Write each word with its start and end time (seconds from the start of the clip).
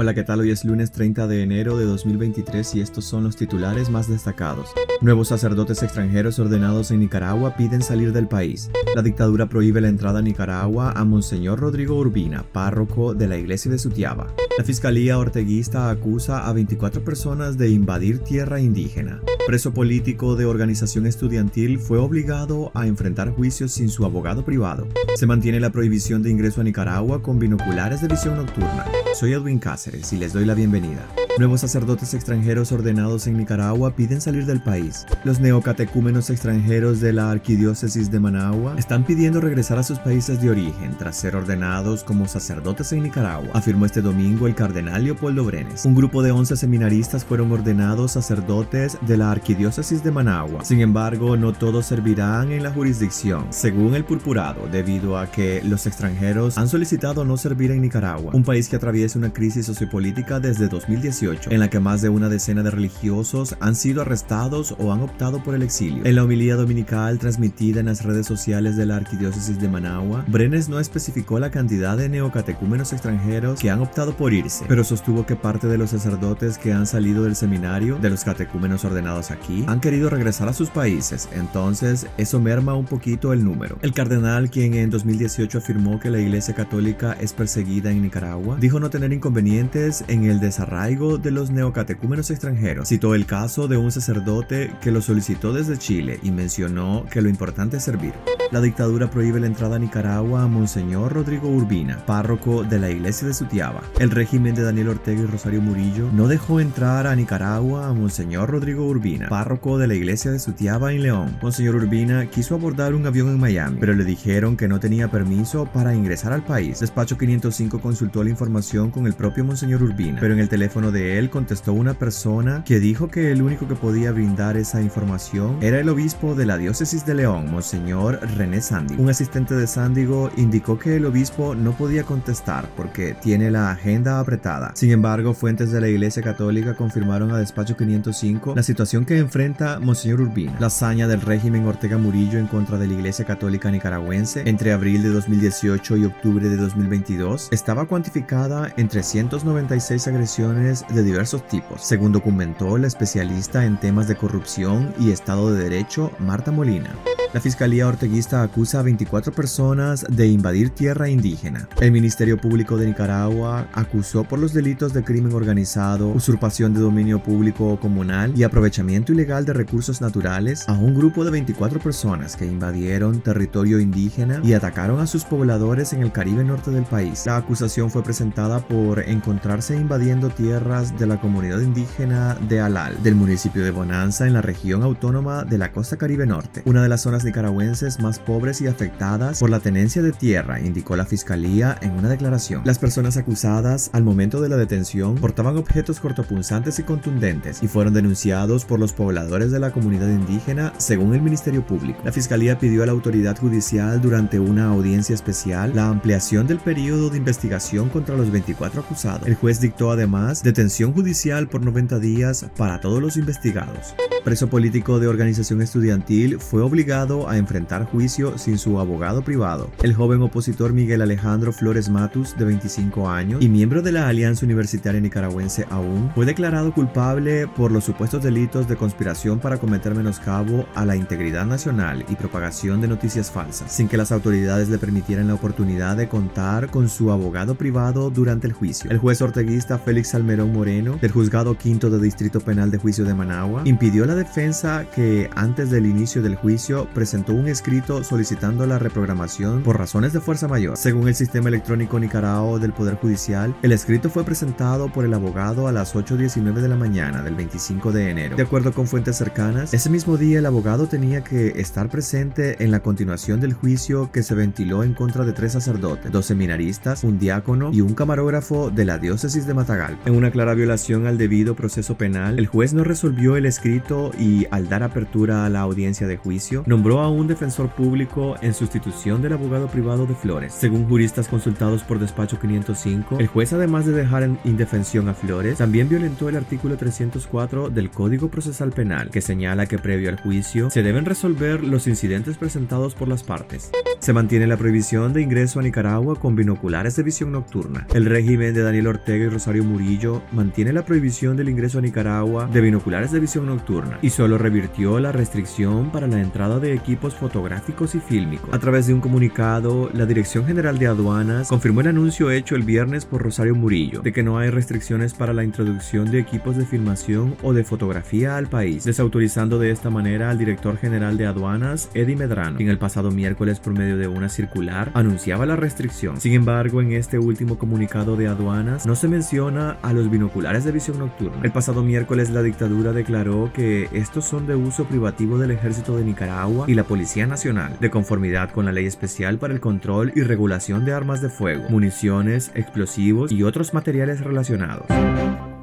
Hola, 0.00 0.14
¿qué 0.14 0.22
tal? 0.22 0.38
Hoy 0.38 0.52
es 0.52 0.64
lunes 0.64 0.92
30 0.92 1.26
de 1.26 1.42
enero 1.42 1.76
de 1.76 1.84
2023 1.84 2.76
y 2.76 2.80
estos 2.80 3.04
son 3.04 3.24
los 3.24 3.34
titulares 3.34 3.90
más 3.90 4.08
destacados. 4.08 4.70
Nuevos 5.00 5.26
sacerdotes 5.26 5.82
extranjeros 5.82 6.38
ordenados 6.38 6.92
en 6.92 7.00
Nicaragua 7.00 7.56
piden 7.56 7.82
salir 7.82 8.12
del 8.12 8.28
país. 8.28 8.70
La 8.94 9.02
dictadura 9.02 9.48
prohíbe 9.48 9.80
la 9.80 9.88
entrada 9.88 10.20
a 10.20 10.22
Nicaragua 10.22 10.92
a 10.92 11.04
Monseñor 11.04 11.58
Rodrigo 11.58 11.96
Urbina, 11.96 12.44
párroco 12.44 13.12
de 13.12 13.26
la 13.26 13.38
iglesia 13.38 13.72
de 13.72 13.78
Sutiaba. 13.80 14.28
La 14.58 14.64
fiscalía 14.64 15.16
orteguista 15.18 15.88
acusa 15.88 16.48
a 16.48 16.52
24 16.52 17.04
personas 17.04 17.58
de 17.58 17.70
invadir 17.70 18.18
tierra 18.18 18.58
indígena. 18.58 19.22
Preso 19.46 19.72
político 19.72 20.34
de 20.34 20.46
organización 20.46 21.06
estudiantil 21.06 21.78
fue 21.78 21.98
obligado 21.98 22.72
a 22.74 22.88
enfrentar 22.88 23.30
juicios 23.30 23.70
sin 23.70 23.88
su 23.88 24.04
abogado 24.04 24.44
privado. 24.44 24.88
Se 25.14 25.26
mantiene 25.26 25.60
la 25.60 25.70
prohibición 25.70 26.24
de 26.24 26.30
ingreso 26.30 26.60
a 26.60 26.64
Nicaragua 26.64 27.22
con 27.22 27.38
binoculares 27.38 28.02
de 28.02 28.08
visión 28.08 28.36
nocturna. 28.36 28.84
Soy 29.14 29.32
Edwin 29.32 29.60
Cáceres 29.60 30.12
y 30.12 30.16
les 30.16 30.32
doy 30.32 30.44
la 30.44 30.54
bienvenida. 30.54 31.06
Nuevos 31.38 31.60
sacerdotes 31.60 32.14
extranjeros 32.14 32.72
ordenados 32.72 33.28
en 33.28 33.36
Nicaragua 33.36 33.94
piden 33.94 34.20
salir 34.20 34.44
del 34.44 34.60
país. 34.60 35.06
Los 35.22 35.38
neocatecúmenos 35.38 36.30
extranjeros 36.30 37.00
de 37.00 37.12
la 37.12 37.30
arquidiócesis 37.30 38.10
de 38.10 38.18
Managua 38.18 38.74
están 38.76 39.04
pidiendo 39.04 39.40
regresar 39.40 39.78
a 39.78 39.84
sus 39.84 40.00
países 40.00 40.42
de 40.42 40.50
origen 40.50 40.98
tras 40.98 41.16
ser 41.16 41.36
ordenados 41.36 42.02
como 42.02 42.26
sacerdotes 42.26 42.92
en 42.92 43.04
Nicaragua, 43.04 43.50
afirmó 43.54 43.86
este 43.86 44.02
domingo 44.02 44.47
el 44.48 44.54
cardenal 44.54 45.04
Leopoldo 45.04 45.44
Brenes. 45.44 45.84
Un 45.84 45.94
grupo 45.94 46.22
de 46.22 46.32
11 46.32 46.56
seminaristas 46.56 47.24
fueron 47.24 47.52
ordenados 47.52 48.12
sacerdotes 48.12 48.98
de 49.06 49.16
la 49.16 49.30
arquidiócesis 49.30 50.02
de 50.02 50.10
Managua. 50.10 50.64
Sin 50.64 50.80
embargo, 50.80 51.36
no 51.36 51.52
todos 51.52 51.86
servirán 51.86 52.50
en 52.50 52.62
la 52.62 52.72
jurisdicción, 52.72 53.46
según 53.50 53.94
el 53.94 54.04
purpurado, 54.04 54.66
debido 54.68 55.18
a 55.18 55.30
que 55.30 55.62
los 55.62 55.86
extranjeros 55.86 56.58
han 56.58 56.68
solicitado 56.68 57.24
no 57.24 57.36
servir 57.36 57.70
en 57.70 57.82
Nicaragua, 57.82 58.32
un 58.34 58.42
país 58.42 58.68
que 58.68 58.76
atraviesa 58.76 59.18
una 59.18 59.32
crisis 59.32 59.66
sociopolítica 59.66 60.40
desde 60.40 60.68
2018 60.68 61.50
en 61.50 61.60
la 61.60 61.70
que 61.70 61.80
más 61.80 62.02
de 62.02 62.08
una 62.08 62.28
decena 62.28 62.62
de 62.62 62.70
religiosos 62.70 63.56
han 63.60 63.74
sido 63.74 64.02
arrestados 64.02 64.74
o 64.78 64.92
han 64.92 65.02
optado 65.02 65.42
por 65.42 65.54
el 65.54 65.62
exilio. 65.62 66.04
En 66.04 66.16
la 66.16 66.24
homilía 66.24 66.56
dominical 66.56 67.18
transmitida 67.18 67.80
en 67.80 67.86
las 67.86 68.04
redes 68.04 68.26
sociales 68.26 68.76
de 68.76 68.86
la 68.86 68.96
Arquidiócesis 68.96 69.60
de 69.60 69.68
Managua, 69.68 70.24
Brenes 70.26 70.68
no 70.68 70.80
especificó 70.80 71.38
la 71.38 71.50
cantidad 71.50 71.96
de 71.96 72.08
neocatecúmenos 72.08 72.92
extranjeros 72.92 73.60
que 73.60 73.70
han 73.70 73.80
optado 73.80 74.16
por 74.16 74.32
pero 74.66 74.84
sostuvo 74.84 75.26
que 75.26 75.36
parte 75.36 75.66
de 75.66 75.78
los 75.78 75.90
sacerdotes 75.90 76.58
que 76.58 76.72
han 76.72 76.86
salido 76.86 77.24
del 77.24 77.36
seminario, 77.36 77.98
de 77.98 78.10
los 78.10 78.24
catecúmenos 78.24 78.84
ordenados 78.84 79.30
aquí, 79.30 79.64
han 79.66 79.80
querido 79.80 80.10
regresar 80.10 80.48
a 80.48 80.52
sus 80.52 80.70
países, 80.70 81.28
entonces 81.32 82.06
eso 82.16 82.40
merma 82.40 82.74
un 82.74 82.86
poquito 82.86 83.32
el 83.32 83.44
número. 83.44 83.78
El 83.82 83.92
cardenal, 83.92 84.50
quien 84.50 84.74
en 84.74 84.90
2018 84.90 85.58
afirmó 85.58 85.98
que 86.00 86.10
la 86.10 86.18
Iglesia 86.18 86.54
Católica 86.54 87.16
es 87.20 87.32
perseguida 87.32 87.90
en 87.90 88.02
Nicaragua, 88.02 88.56
dijo 88.60 88.80
no 88.80 88.90
tener 88.90 89.12
inconvenientes 89.12 90.04
en 90.08 90.24
el 90.24 90.40
desarraigo 90.40 91.18
de 91.18 91.30
los 91.30 91.50
neocatecúmenos 91.50 92.30
extranjeros. 92.30 92.88
Citó 92.88 93.14
el 93.14 93.26
caso 93.26 93.68
de 93.68 93.76
un 93.76 93.92
sacerdote 93.92 94.72
que 94.80 94.90
lo 94.90 95.02
solicitó 95.02 95.52
desde 95.52 95.78
Chile 95.78 96.20
y 96.22 96.30
mencionó 96.30 97.04
que 97.10 97.22
lo 97.22 97.28
importante 97.28 97.78
es 97.78 97.84
servir. 97.84 98.12
La 98.50 98.60
dictadura 98.60 99.10
prohíbe 99.10 99.40
la 99.40 99.46
entrada 99.46 99.76
a 99.76 99.78
Nicaragua 99.78 100.42
a 100.42 100.46
Monseñor 100.46 101.12
Rodrigo 101.12 101.48
Urbina, 101.48 101.98
párroco 102.06 102.64
de 102.64 102.78
la 102.78 102.90
iglesia 102.90 103.28
de 103.28 103.34
Sutiaba. 103.34 103.82
El 103.98 104.10
régimen 104.28 104.54
de 104.54 104.62
Daniel 104.62 104.90
Ortega 104.90 105.22
y 105.22 105.24
Rosario 105.24 105.62
Murillo 105.62 106.10
no 106.12 106.28
dejó 106.28 106.60
entrar 106.60 107.06
a 107.06 107.16
Nicaragua 107.16 107.88
a 107.88 107.94
Monseñor 107.94 108.50
Rodrigo 108.50 108.84
Urbina, 108.86 109.30
párroco 109.30 109.78
de 109.78 109.86
la 109.86 109.94
iglesia 109.94 110.30
de 110.30 110.38
Sutiaba 110.38 110.92
en 110.92 111.02
León. 111.02 111.38
Monseñor 111.40 111.76
Urbina 111.76 112.26
quiso 112.26 112.54
abordar 112.54 112.92
un 112.92 113.06
avión 113.06 113.28
en 113.28 113.40
Miami, 113.40 113.78
pero 113.80 113.94
le 113.94 114.04
dijeron 114.04 114.58
que 114.58 114.68
no 114.68 114.80
tenía 114.80 115.10
permiso 115.10 115.64
para 115.72 115.94
ingresar 115.94 116.34
al 116.34 116.44
país. 116.44 116.80
Despacho 116.80 117.16
505 117.16 117.80
consultó 117.80 118.22
la 118.22 118.28
información 118.28 118.90
con 118.90 119.06
el 119.06 119.14
propio 119.14 119.46
Monseñor 119.46 119.82
Urbina, 119.82 120.20
pero 120.20 120.34
en 120.34 120.40
el 120.40 120.50
teléfono 120.50 120.92
de 120.92 121.18
él 121.18 121.30
contestó 121.30 121.72
una 121.72 121.94
persona 121.94 122.64
que 122.66 122.80
dijo 122.80 123.08
que 123.08 123.32
el 123.32 123.40
único 123.40 123.66
que 123.66 123.76
podía 123.76 124.12
brindar 124.12 124.58
esa 124.58 124.82
información 124.82 125.56
era 125.62 125.80
el 125.80 125.88
obispo 125.88 126.34
de 126.34 126.44
la 126.44 126.58
diócesis 126.58 127.06
de 127.06 127.14
León, 127.14 127.50
Monseñor 127.50 128.20
René 128.36 128.60
Sándigo. 128.60 129.02
Un 129.02 129.08
asistente 129.08 129.54
de 129.54 129.66
Sándigo 129.66 130.30
indicó 130.36 130.78
que 130.78 130.96
el 130.96 131.06
obispo 131.06 131.54
no 131.54 131.72
podía 131.72 132.02
contestar 132.02 132.68
porque 132.76 133.14
tiene 133.14 133.50
la 133.50 133.70
agenda 133.70 134.07
apretada. 134.16 134.72
Sin 134.74 134.90
embargo, 134.90 135.34
fuentes 135.34 135.70
de 135.70 135.80
la 135.80 135.88
Iglesia 135.88 136.22
Católica 136.22 136.74
confirmaron 136.74 137.30
a 137.32 137.38
Despacho 137.38 137.76
505 137.76 138.54
la 138.56 138.62
situación 138.62 139.04
que 139.04 139.18
enfrenta 139.18 139.78
Monseñor 139.78 140.22
Urbina. 140.22 140.56
La 140.58 140.68
hazaña 140.68 141.06
del 141.06 141.20
régimen 141.20 141.66
Ortega 141.66 141.98
Murillo 141.98 142.38
en 142.38 142.46
contra 142.46 142.78
de 142.78 142.86
la 142.86 142.94
Iglesia 142.94 143.24
Católica 143.24 143.70
nicaragüense 143.70 144.42
entre 144.46 144.72
abril 144.72 145.02
de 145.02 145.10
2018 145.10 145.96
y 145.96 146.04
octubre 146.04 146.48
de 146.48 146.56
2022 146.56 147.48
estaba 147.50 147.86
cuantificada 147.86 148.72
en 148.76 148.88
396 148.88 150.08
agresiones 150.08 150.84
de 150.88 151.02
diversos 151.02 151.46
tipos, 151.48 151.82
según 151.82 152.12
documentó 152.12 152.78
la 152.78 152.86
especialista 152.86 153.64
en 153.64 153.78
temas 153.78 154.08
de 154.08 154.16
corrupción 154.16 154.94
y 154.98 155.10
Estado 155.10 155.52
de 155.52 155.64
Derecho, 155.64 156.12
Marta 156.18 156.50
Molina. 156.50 156.90
La 157.34 157.42
Fiscalía 157.42 157.86
Orteguista 157.86 158.42
acusa 158.42 158.80
a 158.80 158.82
24 158.82 159.32
personas 159.32 160.06
de 160.08 160.28
invadir 160.28 160.70
tierra 160.70 161.10
indígena. 161.10 161.68
El 161.78 161.92
Ministerio 161.92 162.38
Público 162.38 162.78
de 162.78 162.86
Nicaragua 162.86 163.68
acusó 163.74 164.24
por 164.24 164.38
los 164.38 164.54
delitos 164.54 164.94
de 164.94 165.04
crimen 165.04 165.34
organizado, 165.34 166.08
usurpación 166.08 166.72
de 166.72 166.80
dominio 166.80 167.22
público 167.22 167.78
comunal 167.80 168.32
y 168.34 168.44
aprovechamiento 168.44 169.12
ilegal 169.12 169.44
de 169.44 169.52
recursos 169.52 170.00
naturales 170.00 170.66
a 170.70 170.72
un 170.72 170.94
grupo 170.94 171.22
de 171.22 171.30
24 171.30 171.80
personas 171.80 172.34
que 172.34 172.46
invadieron 172.46 173.20
territorio 173.20 173.78
indígena 173.78 174.40
y 174.42 174.54
atacaron 174.54 174.98
a 175.00 175.06
sus 175.06 175.24
pobladores 175.24 175.92
en 175.92 176.02
el 176.02 176.12
Caribe 176.12 176.44
norte 176.44 176.70
del 176.70 176.84
país. 176.84 177.26
La 177.26 177.36
acusación 177.36 177.90
fue 177.90 178.02
presentada 178.02 178.60
por 178.60 179.00
encontrarse 179.00 179.76
invadiendo 179.76 180.30
tierras 180.30 180.98
de 180.98 181.06
la 181.06 181.20
comunidad 181.20 181.60
indígena 181.60 182.38
de 182.48 182.60
Alal, 182.60 183.02
del 183.02 183.16
municipio 183.16 183.62
de 183.62 183.70
Bonanza 183.70 184.26
en 184.26 184.32
la 184.32 184.40
región 184.40 184.82
autónoma 184.82 185.44
de 185.44 185.58
la 185.58 185.72
costa 185.72 185.98
Caribe 185.98 186.26
Norte, 186.26 186.62
una 186.64 186.82
de 186.82 186.88
las 186.88 187.02
zonas 187.02 187.17
nicaragüenses 187.24 188.00
más 188.00 188.18
pobres 188.18 188.60
y 188.60 188.66
afectadas 188.66 189.40
por 189.40 189.50
la 189.50 189.60
tenencia 189.60 190.02
de 190.02 190.12
tierra, 190.12 190.60
indicó 190.60 190.96
la 190.96 191.06
fiscalía 191.06 191.76
en 191.80 191.92
una 191.92 192.08
declaración. 192.08 192.62
Las 192.64 192.78
personas 192.78 193.16
acusadas 193.16 193.90
al 193.92 194.04
momento 194.04 194.40
de 194.40 194.48
la 194.48 194.56
detención 194.56 195.16
portaban 195.16 195.56
objetos 195.56 196.00
cortopunzantes 196.00 196.78
y 196.78 196.82
contundentes 196.82 197.62
y 197.62 197.68
fueron 197.68 197.94
denunciados 197.94 198.64
por 198.64 198.78
los 198.78 198.92
pobladores 198.92 199.50
de 199.50 199.60
la 199.60 199.70
comunidad 199.70 200.08
indígena, 200.08 200.72
según 200.78 201.14
el 201.14 201.22
Ministerio 201.22 201.66
Público. 201.66 202.00
La 202.04 202.12
fiscalía 202.12 202.58
pidió 202.58 202.82
a 202.82 202.86
la 202.86 202.92
autoridad 202.92 203.38
judicial 203.38 204.00
durante 204.00 204.38
una 204.38 204.66
audiencia 204.68 205.14
especial 205.14 205.72
la 205.74 205.88
ampliación 205.88 206.46
del 206.46 206.58
periodo 206.58 207.10
de 207.10 207.18
investigación 207.18 207.88
contra 207.88 208.16
los 208.16 208.30
24 208.30 208.80
acusados. 208.80 209.26
El 209.26 209.34
juez 209.34 209.60
dictó 209.60 209.90
además 209.90 210.42
detención 210.42 210.92
judicial 210.92 211.48
por 211.48 211.64
90 211.64 211.98
días 211.98 212.46
para 212.56 212.80
todos 212.80 213.00
los 213.00 213.16
investigados. 213.16 213.94
Preso 214.24 214.48
político 214.48 214.98
de 214.98 215.06
organización 215.06 215.62
estudiantil 215.62 216.38
fue 216.38 216.62
obligado 216.62 217.07
a 217.08 217.38
enfrentar 217.38 217.86
juicio 217.86 218.36
sin 218.36 218.58
su 218.58 218.78
abogado 218.78 219.22
privado. 219.22 219.70
El 219.82 219.94
joven 219.94 220.20
opositor 220.20 220.72
Miguel 220.74 221.00
Alejandro 221.00 221.52
Flores 221.52 221.88
Matus, 221.88 222.36
de 222.36 222.44
25 222.44 223.08
años 223.08 223.42
y 223.42 223.48
miembro 223.48 223.80
de 223.80 223.92
la 223.92 224.08
Alianza 224.08 224.44
Universitaria 224.44 225.00
Nicaragüense 225.00 225.66
aún, 225.70 226.10
fue 226.14 226.26
declarado 226.26 226.72
culpable 226.74 227.46
por 227.46 227.72
los 227.72 227.84
supuestos 227.84 228.22
delitos 228.22 228.68
de 228.68 228.76
conspiración 228.76 229.38
para 229.38 229.56
cometer 229.58 229.94
menoscabo 229.94 230.66
a 230.74 230.84
la 230.84 230.96
integridad 230.96 231.46
nacional 231.46 232.04
y 232.08 232.14
propagación 232.14 232.80
de 232.82 232.88
noticias 232.88 233.30
falsas, 233.30 233.72
sin 233.72 233.88
que 233.88 233.96
las 233.96 234.12
autoridades 234.12 234.68
le 234.68 234.78
permitieran 234.78 235.28
la 235.28 235.34
oportunidad 235.34 235.96
de 235.96 236.08
contar 236.08 236.70
con 236.70 236.88
su 236.90 237.10
abogado 237.10 237.54
privado 237.54 238.10
durante 238.10 238.46
el 238.46 238.52
juicio. 238.52 238.90
El 238.90 238.98
juez 238.98 239.22
orteguista 239.22 239.78
Félix 239.78 240.08
Salmerón 240.08 240.52
Moreno, 240.52 240.98
del 241.00 241.12
Juzgado 241.12 241.56
Quinto 241.56 241.88
de 241.88 242.00
Distrito 242.00 242.40
Penal 242.40 242.70
de 242.70 242.78
Juicio 242.78 243.04
de 243.04 243.14
Managua, 243.14 243.62
impidió 243.64 244.04
la 244.04 244.14
defensa 244.14 244.84
que 244.94 245.30
antes 245.34 245.70
del 245.70 245.86
inicio 245.86 246.20
del 246.22 246.36
juicio 246.36 246.88
presentó 246.98 247.32
un 247.32 247.46
escrito 247.46 248.02
solicitando 248.02 248.66
la 248.66 248.80
reprogramación 248.80 249.62
por 249.62 249.78
razones 249.78 250.12
de 250.12 250.20
fuerza 250.20 250.48
mayor. 250.48 250.76
Según 250.76 251.06
el 251.06 251.14
sistema 251.14 251.48
electrónico 251.48 252.00
nicaragua 252.00 252.58
del 252.58 252.72
Poder 252.72 252.96
Judicial, 252.96 253.54
el 253.62 253.70
escrito 253.70 254.10
fue 254.10 254.24
presentado 254.24 254.92
por 254.92 255.04
el 255.04 255.14
abogado 255.14 255.68
a 255.68 255.72
las 255.72 255.94
8.19 255.94 256.54
de 256.54 256.66
la 256.66 256.74
mañana 256.74 257.22
del 257.22 257.36
25 257.36 257.92
de 257.92 258.10
enero. 258.10 258.34
De 258.34 258.42
acuerdo 258.42 258.72
con 258.72 258.88
fuentes 258.88 259.16
cercanas, 259.16 259.72
ese 259.72 259.90
mismo 259.90 260.16
día 260.16 260.40
el 260.40 260.46
abogado 260.46 260.88
tenía 260.88 261.22
que 261.22 261.60
estar 261.60 261.88
presente 261.88 262.64
en 262.64 262.72
la 262.72 262.80
continuación 262.80 263.38
del 263.38 263.52
juicio 263.52 264.10
que 264.10 264.24
se 264.24 264.34
ventiló 264.34 264.82
en 264.82 264.94
contra 264.94 265.24
de 265.24 265.32
tres 265.32 265.52
sacerdotes, 265.52 266.10
dos 266.10 266.26
seminaristas, 266.26 267.04
un 267.04 267.20
diácono 267.20 267.70
y 267.72 267.80
un 267.80 267.94
camarógrafo 267.94 268.70
de 268.70 268.84
la 268.84 268.98
diócesis 268.98 269.46
de 269.46 269.54
Matagalpa. 269.54 270.02
En 270.04 270.16
una 270.16 270.32
clara 270.32 270.54
violación 270.54 271.06
al 271.06 271.16
debido 271.16 271.54
proceso 271.54 271.96
penal, 271.96 272.40
el 272.40 272.48
juez 272.48 272.74
no 272.74 272.82
resolvió 272.82 273.36
el 273.36 273.46
escrito 273.46 274.10
y 274.18 274.48
al 274.50 274.68
dar 274.68 274.82
apertura 274.82 275.46
a 275.46 275.48
la 275.48 275.60
audiencia 275.60 276.08
de 276.08 276.16
juicio, 276.16 276.64
nombró 276.66 276.87
nombró 276.88 277.04
a 277.04 277.10
un 277.10 277.26
defensor 277.26 277.68
público 277.68 278.36
en 278.40 278.54
sustitución 278.54 279.20
del 279.20 279.34
abogado 279.34 279.68
privado 279.68 280.06
de 280.06 280.14
Flores. 280.14 280.54
Según 280.54 280.88
juristas 280.88 281.28
consultados 281.28 281.82
por 281.82 281.98
Despacho 281.98 282.40
505, 282.40 283.18
el 283.18 283.26
juez 283.26 283.52
además 283.52 283.84
de 283.84 283.92
dejar 283.92 284.22
en 284.22 284.38
indefensión 284.44 285.06
a 285.10 285.12
Flores, 285.12 285.58
también 285.58 285.90
violentó 285.90 286.30
el 286.30 286.36
artículo 286.36 286.78
304 286.78 287.68
del 287.68 287.90
Código 287.90 288.28
Procesal 288.30 288.70
Penal, 288.72 289.10
que 289.10 289.20
señala 289.20 289.66
que 289.66 289.76
previo 289.76 290.08
al 290.08 290.18
juicio 290.18 290.70
se 290.70 290.82
deben 290.82 291.04
resolver 291.04 291.62
los 291.62 291.86
incidentes 291.86 292.38
presentados 292.38 292.94
por 292.94 293.08
las 293.08 293.22
partes. 293.22 293.70
Se 293.98 294.14
mantiene 294.14 294.46
la 294.46 294.56
prohibición 294.56 295.12
de 295.12 295.20
ingreso 295.20 295.60
a 295.60 295.62
Nicaragua 295.64 296.18
con 296.18 296.36
binoculares 296.36 296.96
de 296.96 297.02
visión 297.02 297.32
nocturna. 297.32 297.86
El 297.92 298.06
régimen 298.06 298.54
de 298.54 298.62
Daniel 298.62 298.86
Ortega 298.86 299.26
y 299.26 299.28
Rosario 299.28 299.62
Murillo 299.62 300.22
mantiene 300.32 300.72
la 300.72 300.86
prohibición 300.86 301.36
del 301.36 301.50
ingreso 301.50 301.80
a 301.80 301.82
Nicaragua 301.82 302.48
de 302.50 302.62
binoculares 302.62 303.12
de 303.12 303.20
visión 303.20 303.44
nocturna 303.44 303.98
y 304.00 304.08
solo 304.08 304.38
revirtió 304.38 304.98
la 305.00 305.12
restricción 305.12 305.90
para 305.90 306.06
la 306.06 306.20
entrada 306.20 306.58
de 306.58 306.77
equipos 306.78 307.14
fotográficos 307.14 307.94
y 307.94 308.00
fílmicos. 308.00 308.48
A 308.52 308.58
través 308.58 308.86
de 308.86 308.94
un 308.94 309.00
comunicado, 309.00 309.90
la 309.92 310.06
Dirección 310.06 310.46
General 310.46 310.78
de 310.78 310.86
Aduanas 310.86 311.48
confirmó 311.48 311.82
el 311.82 311.88
anuncio 311.88 312.30
hecho 312.30 312.56
el 312.56 312.62
viernes 312.62 313.04
por 313.04 313.22
Rosario 313.22 313.54
Murillo 313.54 314.00
de 314.02 314.12
que 314.12 314.22
no 314.22 314.38
hay 314.38 314.50
restricciones 314.50 315.14
para 315.14 315.32
la 315.32 315.44
introducción 315.44 316.10
de 316.10 316.20
equipos 316.20 316.56
de 316.56 316.64
filmación 316.64 317.36
o 317.42 317.52
de 317.52 317.64
fotografía 317.64 318.36
al 318.36 318.48
país, 318.48 318.84
desautorizando 318.84 319.58
de 319.58 319.70
esta 319.70 319.90
manera 319.90 320.30
al 320.30 320.38
director 320.38 320.76
general 320.78 321.16
de 321.16 321.26
aduanas, 321.26 321.90
Eddie 321.94 322.16
Medrano, 322.16 322.56
quien 322.56 322.68
el 322.68 322.78
pasado 322.78 323.10
miércoles 323.10 323.60
por 323.60 323.72
medio 323.72 323.96
de 323.96 324.08
una 324.08 324.28
circular 324.28 324.90
anunciaba 324.94 325.46
la 325.46 325.56
restricción. 325.56 326.20
Sin 326.20 326.32
embargo, 326.32 326.80
en 326.80 326.92
este 326.92 327.18
último 327.18 327.58
comunicado 327.58 328.16
de 328.16 328.28
aduanas 328.28 328.86
no 328.86 328.94
se 328.94 329.08
menciona 329.08 329.76
a 329.82 329.92
los 329.92 330.10
binoculares 330.10 330.64
de 330.64 330.72
visión 330.72 330.98
nocturna. 330.98 331.40
El 331.42 331.52
pasado 331.52 331.82
miércoles 331.82 332.30
la 332.30 332.42
dictadura 332.42 332.92
declaró 332.92 333.50
que 333.52 333.88
estos 333.92 334.24
son 334.24 334.46
de 334.46 334.54
uso 334.54 334.84
privativo 334.84 335.38
del 335.38 335.50
ejército 335.50 335.96
de 335.96 336.04
Nicaragua 336.04 336.64
y 336.68 336.74
la 336.74 336.84
Policía 336.84 337.26
Nacional, 337.26 337.76
de 337.80 337.90
conformidad 337.90 338.50
con 338.50 338.66
la 338.66 338.72
ley 338.72 338.86
especial 338.86 339.38
para 339.38 339.54
el 339.54 339.60
control 339.60 340.12
y 340.14 340.20
regulación 340.20 340.84
de 340.84 340.92
armas 340.92 341.22
de 341.22 341.30
fuego, 341.30 341.64
municiones, 341.70 342.52
explosivos 342.54 343.32
y 343.32 343.42
otros 343.42 343.74
materiales 343.74 344.20
relacionados. 344.20 344.86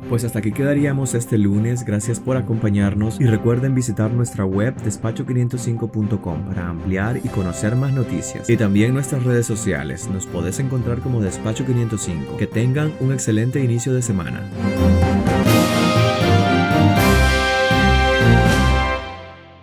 Pues 0.10 0.24
hasta 0.24 0.40
aquí 0.40 0.52
quedaríamos 0.52 1.16
este 1.16 1.38
lunes, 1.38 1.84
gracias 1.84 2.20
por 2.20 2.38
acompañarnos 2.38 3.20
y 3.20 3.26
recuerden 3.26 3.74
visitar 3.74 4.12
nuestra 4.12 4.46
web 4.46 4.76
despacho505.com 4.78 6.46
para 6.46 6.70
ampliar 6.70 7.18
y 7.24 7.28
conocer 7.30 7.76
más 7.76 7.92
noticias. 7.94 8.50
Y 8.50 8.58
también 8.58 8.94
nuestras 8.94 9.24
redes 9.24 9.46
sociales, 9.46 10.08
nos 10.10 10.26
podés 10.26 10.60
encontrar 10.60 11.00
como 11.00 11.22
Despacho 11.22 11.66
505. 11.66 12.38
Que 12.38 12.48
tengan 12.48 12.94
un 13.00 13.14
excelente 13.14 13.64
inicio 13.64 13.94
de 13.94 14.02
semana. 14.02 14.42